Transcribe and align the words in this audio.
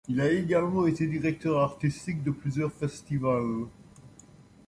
Il 0.07 0.19
a 0.19 0.31
également 0.31 0.87
été 0.87 1.05
directeur 1.05 1.59
artistique 1.59 2.23
de 2.23 2.31
plusieurs 2.31 2.71
festivals. 2.73 3.67